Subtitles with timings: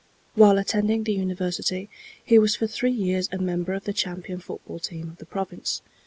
[0.33, 1.87] While attending the University,
[2.25, 5.83] he was for three years a member of the champion football team of the Province.